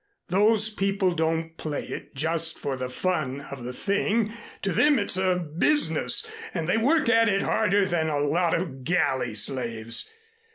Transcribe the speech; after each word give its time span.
Those 0.29 0.71
people 0.71 1.11
don't 1.11 1.55
play 1.57 1.83
it 1.85 2.15
just 2.15 2.57
for 2.57 2.75
the 2.75 2.89
fun 2.89 3.39
of 3.39 3.63
the 3.63 3.71
thing 3.71 4.33
to 4.63 4.71
them 4.71 4.97
it's 4.97 5.15
a 5.15 5.35
business, 5.37 6.25
and 6.55 6.67
they 6.67 6.75
work 6.77 7.07
at 7.07 7.29
it 7.29 7.43
harder 7.43 7.85
than 7.85 8.09
a 8.09 8.17
lot 8.17 8.55
of 8.55 8.83
galley 8.83 9.35
slaves. 9.35 10.09